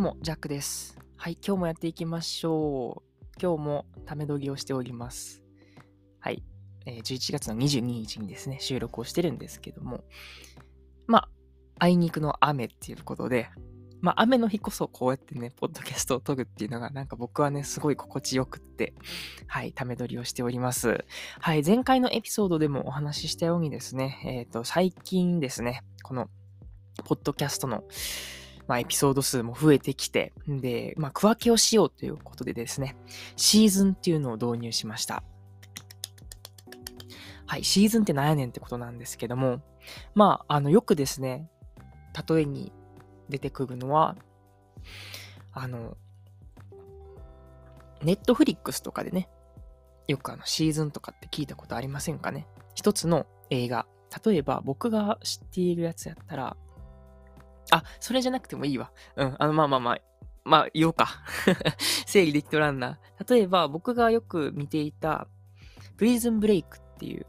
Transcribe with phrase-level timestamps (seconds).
[0.00, 0.98] うも、ジャックです。
[1.18, 3.28] はい、今日もやっていきましょう。
[3.40, 5.42] 今日もため撮りをしております。
[6.20, 6.42] はい、
[6.86, 10.04] えー11月の22日にですね、収録をしてるんですけども、
[11.06, 11.28] まあ、
[11.80, 13.50] あいにくの雨っていうことで、
[14.00, 18.94] まあ、雨の日こそこうやってね、ポッドキャストを撮るっていうのが、なんか僕はね、すごい心地よくって、
[19.48, 21.04] はい、ため撮りをしております。
[21.40, 26.30] はい、前回のエピソードでもお話ししたようにですね、えっ、と、最近ですね、この、
[27.04, 27.84] ポッドキャストの、
[28.70, 32.96] まあ、エピソード数も増えてきて、で、まあ、区分けをしようということでですね、
[33.34, 35.24] シーズンっていうのを導入しました。
[37.46, 39.60] はい、シーズンって何やねんってことなんですけども、
[40.14, 41.50] まあ、あの、よくですね、
[42.28, 42.72] 例えに
[43.28, 44.14] 出てくるのは、
[45.52, 45.96] あの、
[48.04, 49.28] ネットフリックスとかでね、
[50.06, 52.46] よくあの、シーズンとかって聞いたことありませんかね？
[52.76, 53.86] 一つの映画。
[54.24, 56.56] 例えば、僕が知っているやつやったら、
[57.70, 58.92] あ、それじゃなくてもいいわ。
[59.16, 59.98] うん、あの、まあまあまあ、
[60.44, 61.08] まあ、言おうか。
[62.06, 62.98] 整理できとらんな。
[63.28, 65.28] 例えば、僕がよく見ていた、
[65.96, 67.26] プリズンブレイクっていう、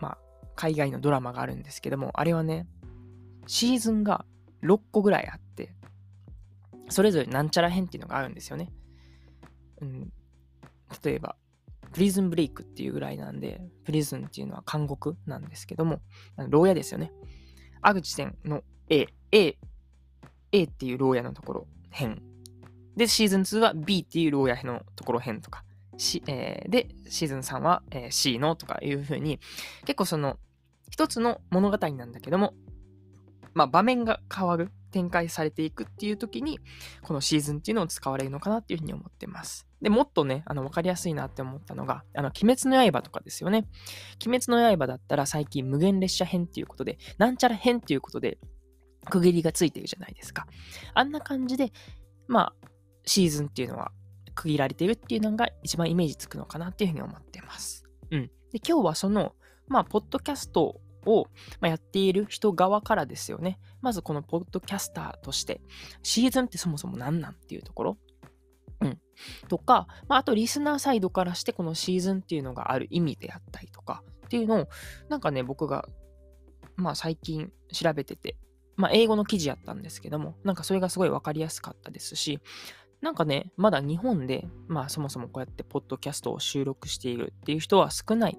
[0.00, 0.18] まあ、
[0.54, 2.66] 海外のドラマがあるんですけども、あれはね、
[3.46, 4.24] シーズンが
[4.62, 5.74] 6個ぐらいあって、
[6.88, 8.72] それぞれなんちゃら編っていうのがあるんですよね。
[9.80, 10.12] うん、
[11.02, 11.36] 例えば、
[11.92, 16.00] プリズンブレイクっていうぐらいなんで、プリズンっていうのは監獄なんですけども、
[16.48, 17.12] 牢屋ですよね。
[17.80, 19.56] ある地点の A、A、
[20.52, 22.22] A っていう牢屋のところ編。
[22.96, 25.64] で、シーズン2は B っていう牢屋のところ編とか。
[25.98, 29.40] しえーで、シーズン3は、えー C のとかいう風に、
[29.84, 30.38] 結構その、
[30.90, 32.54] 一つの物語なんだけども、
[33.54, 36.58] まあ場面が変わる、展開されていくっていう時に、
[37.02, 39.66] このシーズンっていうのを使われるのかなっていうふうに思ってます。
[39.82, 43.68] で、もっとね、あの、わかりやすいなって思ったのが、あの、鬼滅の刃とかですよね。
[44.26, 48.38] 鬼滅の刃だったら最近無限列車編っていうことで、なんちゃら編っていうことで、
[49.10, 50.46] 区切りがついてるじゃないですか。
[50.94, 51.72] あんな感じで、
[52.26, 52.68] まあ、
[53.04, 53.92] シーズンっていうのは
[54.34, 57.84] 区切られてるっていうのが一番イメージつくのかなっていうふうに思ってます。
[58.10, 58.30] うん。
[58.50, 59.34] で、今日はその、
[59.68, 61.28] まあ、ポッドキャストを
[61.60, 63.58] まあやっている人側からですよね。
[63.80, 65.60] まずこのポッドキャスターとして、
[66.02, 67.98] シーズンってそもそも何なんっていうところ。
[68.80, 68.98] うん。
[69.48, 74.68] とか、まあ、あとリスナーサイドからしてこのシーズンっていうのがある意味であったりとかっていうのを、
[75.08, 75.88] なんかね、僕が、
[76.76, 78.36] まあ最近調べてて、
[78.76, 82.40] まあ、英語の記事やったんですけども、なんかそれがすごいわかりやすかったですし、
[83.00, 88.38] なんかね、まだ日本で、まあそもそもこうやってポッドキャストを収録しているっていう人は少ない。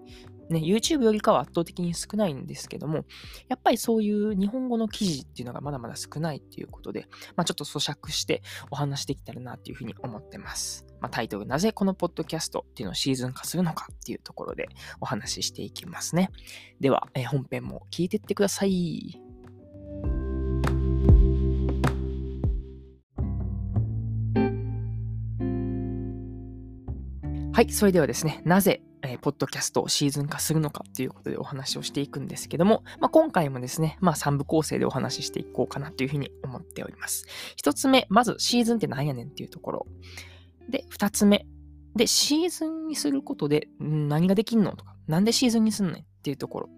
[0.49, 3.05] ね、YouTube よりかは圧倒的に少ないんですけども、
[3.49, 8.41] やっぱりそういう日本語の記事っていうのがまだまだ少ないっていうことで、まあちょっと咀嚼して
[8.71, 10.85] お話できたらなっていうふうに思ってます。
[11.01, 14.69] まあタイトル、なぜこのポッドキャストっていうのをシーズン化するのかっていうところで
[15.01, 16.31] お話ししていきますね。
[16.79, 19.21] では、え本編も聞いてってください。
[27.57, 37.25] はい、それではですね、なぜ、えーポッドキャストをシーズン化するのかっていうことでお話をしていくんですけども、まあ、今回もですね、まあ、3部構成でお話ししていこうかなというふうに思っております。
[37.61, 39.87] 1つ目、まずシーズンって何やねんっていうところ。
[40.69, 41.45] で、2つ目。
[41.95, 46.69] で、シーズンにすることで何ができんのとか、なんでシーズンにすんねんっていうところ。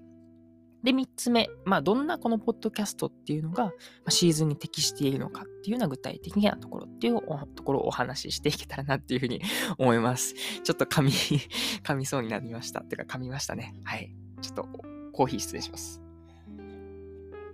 [0.83, 3.73] で、三つ目、まあ、どんなこのポッドキャストっていうのが、
[4.05, 7.21] まシーズンに適しているのかっていうような具体的なところっていう
[7.55, 9.41] ところをお話ししていけたらなっていうふうに
[9.77, 10.35] 思います。
[10.63, 11.11] ちょっと噛み、
[11.83, 12.79] 噛みそうになりました。
[12.79, 13.73] ってか噛みましたね。
[13.83, 14.15] はい。
[14.41, 14.63] ちょっと
[15.11, 16.01] コーヒー失礼します。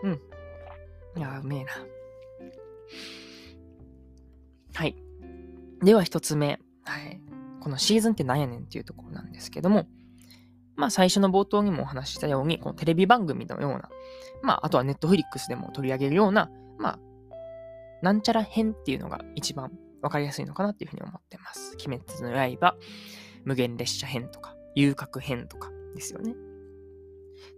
[0.04, 0.22] うん。
[1.18, 1.72] いや、うめえな。
[4.76, 4.96] はい。
[5.82, 6.60] では一つ目。
[6.84, 7.22] はい。
[7.60, 9.88] このシーズンって何やねんっていうところなんですけども、
[10.76, 13.90] まあ最初の冒頭にもお話ししたように、このテレビ番組のような、
[14.42, 17.00] まああとはネットフリックスでも取り上げるような、まあ、
[18.02, 21.76] なんちゃら編っていうのが一番わかりやすいのかなっていうふうに思ってます。
[21.86, 22.76] 鬼滅の刃、
[23.44, 26.36] 無限列車編とか、遊郭編とかですよね。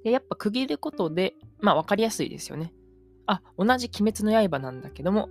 [0.03, 2.73] で、やっぱ区切ることで、まあわかりやすいですよね。
[3.25, 5.29] あ、同じ鬼滅の刃なんだけども、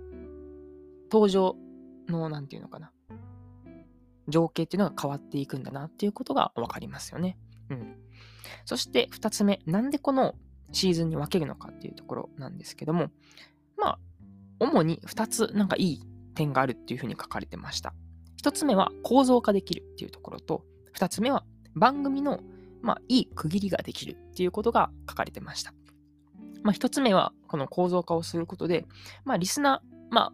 [1.11, 1.55] 登場
[2.07, 2.91] の、なんていうのかな。
[4.27, 7.37] 情景っていうのが変わっていくんだなっていうことがわかりますよね。
[7.69, 7.95] うん。
[8.65, 10.35] そして二つ目、なんでこの
[10.71, 13.09] シーズンに分けるのかっていうところなんですけども、
[13.77, 13.99] まあ、
[14.59, 16.01] 主に二つなんかいい
[16.35, 17.93] 点があるっていうふうに書かれてました。
[18.35, 22.39] 一つ目は構造化できるっていうところと、二つ目は番組の、
[22.81, 25.73] まあ、いい区切りができるっていうことが書かれてました。
[26.63, 28.85] まあ、一つ目はこの構造化をすることで、
[29.25, 30.33] まあ、リスナー、ま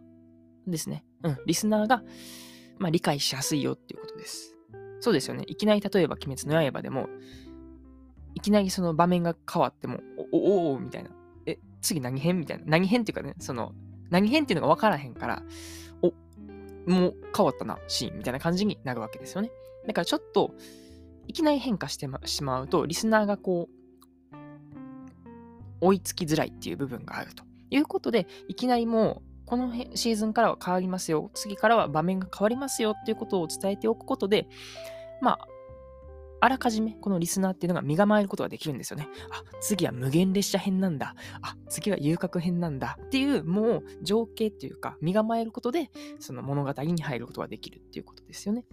[0.66, 1.04] ですね。
[1.22, 2.02] うん、リスナーが、
[2.78, 4.53] まあ、理解しやすいよっていうことです。
[5.04, 5.44] そうですよね。
[5.48, 7.10] いきなり例えば鬼滅の刃でも、
[8.34, 10.00] いきなりその場面が変わっても、
[10.32, 11.10] お、お、お、みたいな。
[11.44, 12.64] え、次何編みたいな。
[12.66, 13.74] 何編っていうかね、その、
[14.08, 15.42] 何変っていうのが分からへんから、
[16.00, 16.14] お、
[16.90, 19.50] もう変わったな、シーンみたいな感じになるわけですよね。
[19.86, 20.54] だからちょっと、
[21.28, 23.68] いきなり変化してしまうと、リスナーがこ
[24.32, 24.34] う、
[25.82, 34.48] 追いつきづらいっていう部分があるということで、いきなりもう、このシーズンからは変わりますよ、次からは場面が変わりますよっていうことを伝えておくことで、
[35.20, 35.48] まあ、
[36.44, 39.08] あらかじめこのリスナーっていうのが身構えることができるんですよね。
[39.30, 41.14] あ、次は無限列車編なんだ。
[41.40, 42.98] あ、次は遊郭編なんだ。
[43.02, 48.66] っていう、もう情景っていうか、身構えることで、その物語に入ることができるっていうことですよね。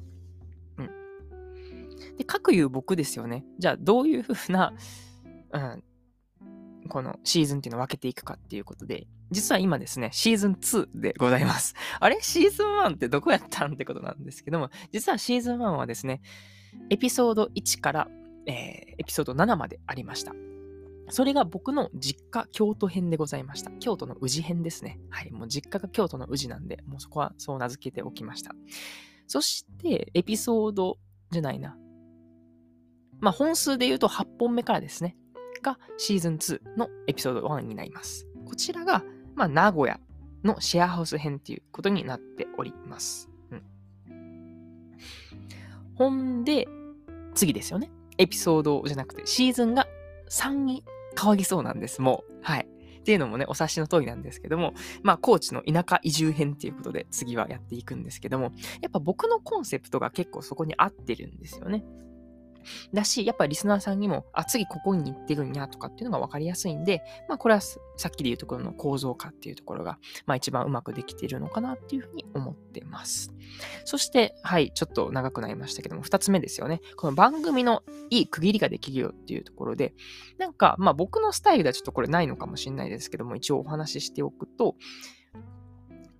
[0.79, 2.17] うん。
[2.17, 3.45] で、各言う僕ですよね。
[3.57, 4.73] じゃあ、どういうふうな、
[5.53, 5.83] うん、
[6.91, 11.73] このシーズンっていうのを分けていくかっていうことで、実は今ですね、シーズン2でございます。
[12.01, 12.19] あれ？
[12.19, 16.21] シーズン1ってどこやったんってことなんですけども、実はシーズン1はですね、
[16.89, 18.09] エピソード1から、
[18.45, 18.55] えー、
[18.97, 20.33] エピソード7までありました。
[21.07, 23.71] それが僕の実家京都編でございました。
[23.71, 24.99] 京都の宇治編ですね。
[25.09, 25.31] はい。
[25.31, 28.53] もう実家が京都の宇治なんで、もうそこはそう名付けておきました。
[29.27, 30.97] そして、エピソード
[31.31, 31.77] じゃないな。
[33.21, 35.15] まあ、本数で言うと8本目からですね。
[35.61, 38.27] がシーズン2のエピソード1になります。
[38.45, 39.03] こちらが、
[39.35, 39.99] まあ、名古屋
[40.43, 43.29] のシェアハウス編っていうことになっております。
[43.51, 43.63] うん
[45.95, 46.67] ほんで、
[47.35, 47.91] 次ですよね。
[48.17, 49.87] エピソードじゃなくて、シーズンが
[50.29, 50.83] 3に
[51.19, 52.33] 変わりそうなんです、もう。
[52.41, 52.67] はい。
[53.01, 54.73] っていうのもね、お察しの通りなんですけども、
[55.03, 61.83] まあ、高知の田舎移住編っていうことで次はやっていくんですけども、やっぱ僕のコンセプトが結構そこに合ってるんですよね。
[62.93, 67.77] だし、やっぱりリスナーさんにも、あ、次ここに行ってるんやとかっていうのが分かりやすいんで、まあこれはさ
[68.07, 73.33] っきで言うところの構造化っていうところが、まあ一番うまくできているのかなっていうふうに思ってます。
[73.85, 76.81] そして、はい、ちょっと長くなりましたけども、二つ目ですよね。
[76.95, 79.93] この番組のいい区切りができるよっていうところで、
[80.37, 84.75] なんか、まあ僕のスタイルではちょっとこれないのかもしれないですけども、一応お話ししておくと、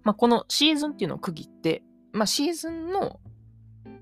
[0.03, 3.19] まあこのシーズンっていうのを区切って、まあシーズンの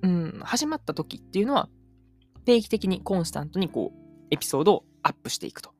[0.02, 1.70] うん、始まった時っていうのは、
[2.50, 3.98] 定期的にコンスタントにこう、
[4.32, 5.72] エピソードをアップしていくと。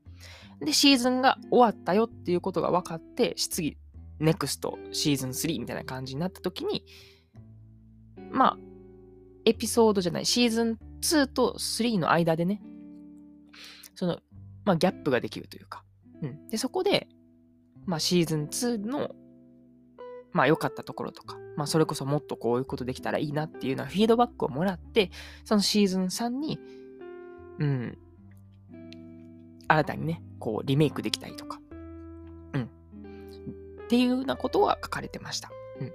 [0.60, 3.76] で、シーズンが終わったよっていうことが分かって、次、
[4.20, 6.86] ネクストシーズン3みたいな感じになった時に、
[8.30, 8.58] まあ、
[9.46, 12.62] エピソードじゃない、シーズン2と3の間でね、
[13.96, 14.20] その、
[14.64, 15.84] まあ、ギャップができるというか、
[16.22, 16.48] うん。
[16.50, 17.08] で、そこで、
[17.88, 19.16] まあ、シーズン2の、
[20.32, 25.12] まあ、良かったところとか、まあ、それこそもっとこういうことできたらいいなっていうようなフィードバックをもらって、
[25.44, 26.60] そのシーズン3に、
[27.60, 27.98] うん、
[29.68, 31.60] 新たにね、こう、リメイクできたりとか、
[32.54, 32.64] うん。
[32.64, 35.52] っていうようなことは書かれてました。
[35.80, 35.94] うん。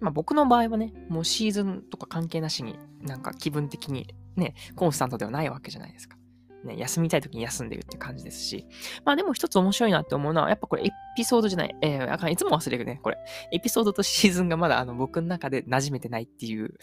[0.00, 6.16] まあ、僕の場合はね、もうシーズンとか関係なしに、なんか気分的にね、コンスタントではないわけじゃないですか。
[6.64, 8.66] ね、休みたい時に休んでるって感じですし。
[9.04, 13.18] まあでも一つ面白いなって思うのは、やっぱこれエピソードじゃない、えー、あかん、いつも忘れるね、これ。
[13.52, 16.74] エピソードとシーズンがまだあの僕の中で馴染めてないっていう、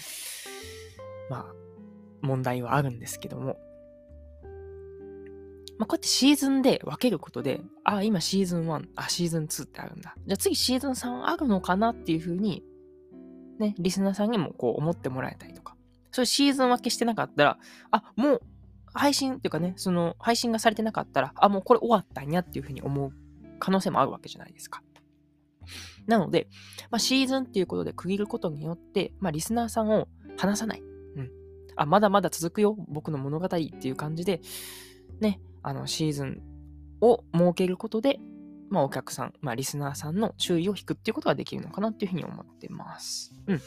[1.29, 1.45] まあ、
[2.21, 3.57] 問題はあるんですけども。
[5.77, 10.13] まあ、こうやってシーズンで分けることで、あ、今シーズン1、あ、シーズン2ってあるんだ。
[10.27, 12.65] じゃあ次シーズン3あるのかなっていうふうに、
[13.59, 15.77] ね、リスナーさんにもこう思ってもらえたりとか。
[16.11, 17.57] そういうシーズン分けしてなかったら、
[17.91, 18.41] あ、もう
[18.93, 23.11] 配信っていうかね、その配信がされてなかったら、あ、もうこれ終わったんやっていうふうに思う
[23.59, 24.81] 可能性もあるわけじゃないですか。
[26.07, 26.47] なので、
[26.89, 30.81] まあ、シーズンっていうことで区切ることによって、まあ、リスナーさんを話さない。
[30.81, 31.31] うん。
[31.75, 34.41] あ、まだまだ続くよ、僕の物語っていう感じで、
[35.19, 36.41] ね、あの、シーズン
[37.01, 38.19] を設けることで、
[38.69, 43.33] まあ、お客さん、まあ、リスナーさんの注意を引くっていうことができるのかなっていうふうに思ってます。
[43.47, 43.61] うん。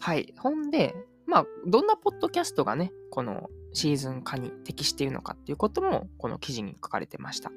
[0.00, 0.34] はい。
[0.38, 0.94] ほんで、
[1.26, 7.52] まあ、どんなポッドキャストがね、このシーズン化に適しているのかっていうことも、この記事に書かれてました。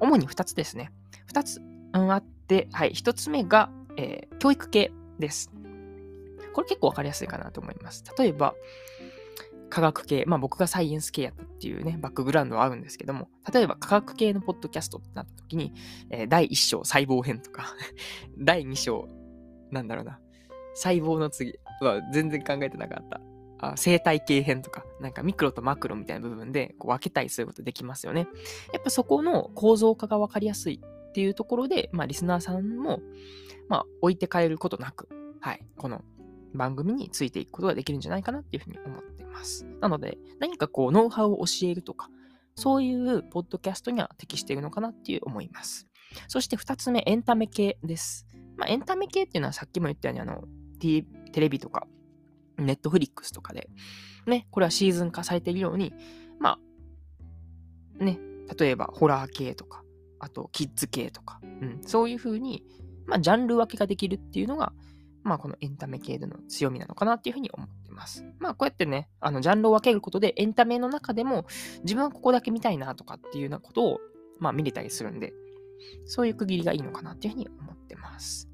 [0.00, 0.90] 主に2つですね。
[1.32, 1.60] 2つ、
[1.94, 5.52] うん、あって、はい、1つ目が、えー、教育系です。
[6.52, 8.02] これ結構わかりやすいかなと思います。
[8.18, 8.56] 例えば、
[9.70, 15.72] 科学系、まあ僕がサイエンス系やったっていうね、バックグラウンドはあるんですけども、例えば科学系のポッドキャストってなった時に、
[16.10, 17.76] えー、第1章細胞編とか
[18.38, 19.08] 第2章、
[19.70, 20.18] なんだろうな、
[20.74, 23.20] 細胞の次は全然考えてなかった。
[23.72, 28.28] あ生態系編とか、なんかミクロとマクロみたいな部分でこう分けたりすることできますよね。
[28.72, 33.00] やっぱそこの構造化が分かりやすいっていうところで、まあリスナーさんも、
[33.68, 35.08] まあ置いてかれることなく、
[35.40, 36.02] はい、この
[36.54, 39.66] 番組についていくことができるんじゃないかなっていうふうに思ってます。
[39.80, 42.08] なので、何かこう、ノウハウを教えるとか、
[42.54, 45.88] そういうポッドキャストには適しているのかなっていう思います。
[46.28, 48.26] そして二つ目、エンタメ系です。
[48.56, 50.44] まあ、エンタメ系っていうのはさっきも言ったように、あの、
[50.78, 51.88] テレビとか、
[52.58, 53.68] ネットフリックスとかで、
[54.26, 55.92] ね、これはシーズン化されているように、
[56.38, 56.58] ま
[58.00, 58.18] あ、ね、
[58.58, 59.82] 例えばホラー系とか、
[60.18, 62.64] あとキッズ系とか、うん、そういう風に、
[63.06, 64.72] まあ、ジャンル分けができるっていうのが、
[65.22, 68.24] まあ、このエンタメ系での強みなのかなっていうふうに思ってます。
[68.38, 71.46] まあ、こうやってね、あの、ジャンルを分けることで、エンタメの中でも、
[71.82, 74.00] 自分はここだけ見たいなとかっていうようなことを、
[74.38, 75.32] まあ、見れたりするんで、
[76.04, 78.50] そういう区切りがいいのかなっていうふうに思ってます。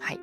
[0.00, 0.20] はい。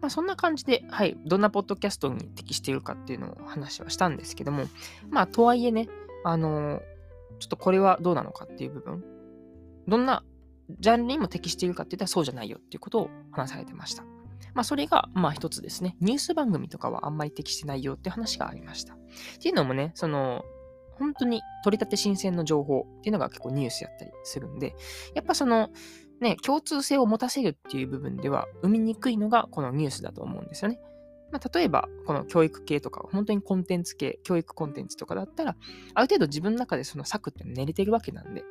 [0.00, 4.64] まあ、そんな感じで、はい、どんなポッドキャストに適しているかっていうのを話はしたんですけども、
[5.10, 5.88] まあ、とはいえね、
[6.24, 6.80] あのー、
[7.38, 9.04] ちょっとこれはどうなのかっていう部分、
[9.86, 10.22] どんな
[10.80, 14.04] ジャンルにも適しているかって言ったらそうじゃないよっていうことを話されてました。
[14.54, 15.96] まあ、それが、まあ一つですね。
[16.00, 18.94] ニュース番組とかはあんまり適してないよって話がありました。
[18.94, 18.96] っ
[19.40, 20.44] ていうのもね、その、
[20.98, 24.74] 本当に取り立て新鮮の情報っていうのが結構ニュースやったりするんで、
[25.14, 25.70] やっぱその、
[26.20, 30.80] ね、共通性を持たせるっていう部分では生みにくいのがこのニュースだと思うんですよね。
[31.30, 35.56] まあ、例えば、この教育系とか、本当にコンテンツ系、教育コンテンツとかだったら、
[35.94, 38.44] ある程度自分の中でその策って練れてるわけなんで、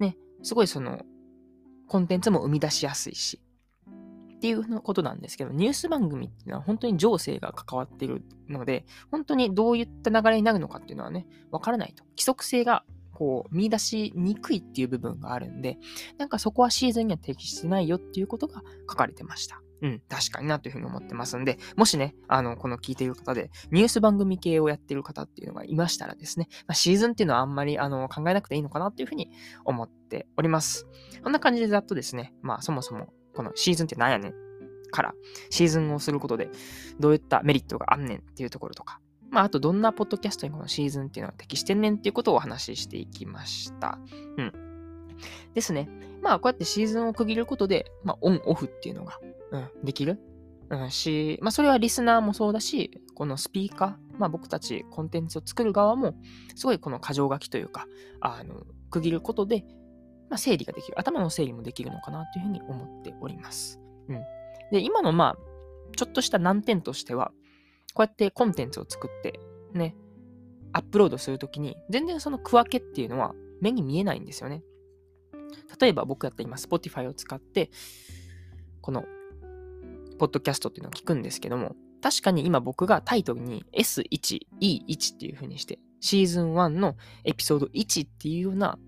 [0.00, 1.02] ね、すごいその、
[1.88, 3.40] コンテンツも生み出しやすいし、
[4.36, 12.04] っていうことなんですけど、ニュース番組っていうのは本当に情勢が関わっているので、本当にどういった流れになるのかっていうのはね、わからないと。
[12.10, 12.84] 規則性が
[13.16, 15.78] こう見出しにくいっていう部分があるんで、
[16.18, 19.62] なんかそこはシーズンには適してないよっていうことが書かれてました。
[19.80, 29.30] うん、確かになというふうに思ってますんで、もしね、あの、この聞いている方で、ニュース番組系をやっている方っていうのがいましたらですね、まあ、シーズンっていうのはあんまりあの考えなくていいのかなっていうふうに
[29.64, 30.86] 思っております。
[31.22, 34.34] こんな感じでざっとですね、まあそもそもこのシーズンって何やねん
[34.90, 35.14] から、
[35.50, 36.50] シーズンをすることで
[36.98, 43.98] どういったメリットがあんねんっていうところとか、まあ、あとどんなポッドキャストにこのシーズンっていうのは適してんねんっていうことをお話ししていきました。
[44.36, 44.52] うん。
[45.54, 45.88] ですね。
[46.22, 49.18] まあ、こうやってシーズンを区切ることで、まあ、オン、オフっていうのが、
[49.52, 50.20] うん、できる。
[50.68, 56.14] うん、し、まあ、それはリスナーもそうだし、このスピーカー、まあ、僕たちコンテンツを作る側も、
[56.54, 57.86] すごいこの箇条書きというか、
[58.20, 59.64] あの、区切ることで、
[60.28, 60.98] まあ、整理ができる。
[60.98, 63.80] 頭の整理もできるのかなというふうに思っております。
[64.08, 64.22] うん。
[64.72, 65.36] で、今の、まあ、
[65.96, 67.32] ちょっとした難点としては、
[67.96, 69.40] こうやってコンテンツを作って、
[69.72, 69.96] ね、
[70.74, 74.62] アップロードするときに、全然その区分けっていうのは目に見えないんですよね。
[75.80, 77.70] 例えば僕やったら今 Spotify を使って、
[78.82, 79.06] この、
[80.18, 88.78] ポッドキャストっていうのを聞くんですけども、確かに今僕がタイトルに S1、E1 っていう風にして、シーズン1のエピソード1っていうような、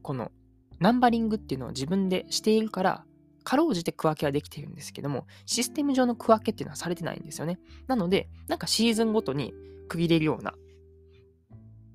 [0.00, 0.32] この
[0.80, 3.04] ナンバリングっていうのを自分でしているから、
[3.44, 7.60] かろうじて区分けはできているんですけども、システム上の区分けっていうのはされてないんですよね。
[7.86, 9.54] なので、なんかシーズンごとに
[9.88, 10.54] 区切れるような、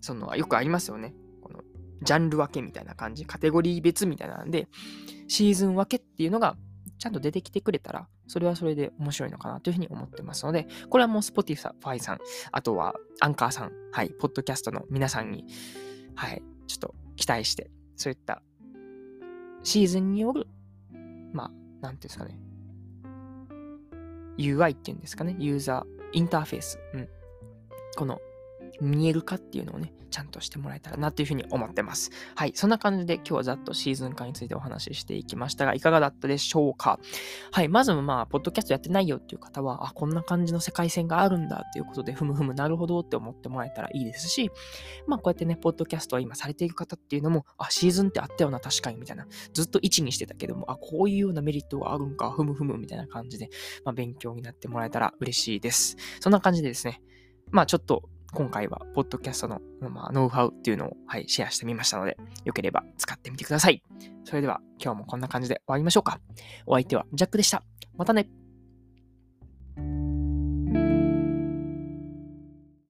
[0.02, 1.14] その、よくありますよね。
[1.42, 1.62] この
[2.04, 4.68] ジャンル分けみたいな感じ、カテゴリー別みたいなんで、
[5.28, 6.56] シーズン分けっていうのが
[7.00, 12.20] ちゃんと出てきてくれたら、それはそれで面白いのかなというふうに思ってますので、これはもう Spotify さん、
[12.52, 15.46] あとはアンカーさん、はい、ポッドキャストの皆さんに、
[16.16, 18.44] はい、ちょっと期待して、そういった
[19.64, 20.48] シーズンによる、
[21.34, 22.40] まあ、なんていうんですかね、
[24.38, 27.10] UI っていうんですかね、ユーザーインターフェース、うん。
[27.98, 28.20] この
[28.82, 32.10] 見えるかっていうのをね、ちゃんとしてもらえたらなというふうに思ってます。
[32.36, 32.52] はい。
[32.56, 37.00] そんな感じで今日はざっとシーズン化についてお話ししていきましたが、いかがだったでしょうか？
[37.52, 37.70] はい。
[37.70, 44.50] まずまあ、ポッドキャストやってないよっていう方は、あ、こんな感じの世界線があるんだっていうことで、ふむふむなるほどって思ってもらえたらいいですし、
[45.06, 49.28] まあ、こうやってね、ポッドキャストは今されている方っていうのも、あ、シーズンってあったよな、確かに、みたいな。
[49.54, 53.50] ずっと1にしてたけども、あ、こういうようなメリットがあるんか、ふむふむ、みたいな感じで、
[53.86, 55.98] まあ、勉強になってもらえたら嬉しいです。
[56.20, 57.04] そんな感じでですね、
[57.52, 59.60] まあちょっと今回は、ポッドキャストの、
[59.90, 63.84] まあ、ノウハウっていうのを、はい、シェアしてみましたので、よければ使ってみてください。
[64.24, 66.20] それでは、今日もこんな感じで終わりましょうか。
[66.66, 67.64] お相手はジャックでした。
[67.98, 68.30] またね。